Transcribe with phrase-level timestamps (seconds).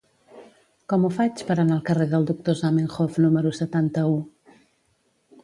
[0.93, 4.19] Com ho faig per anar al carrer del Doctor Zamenhof número setanta-u?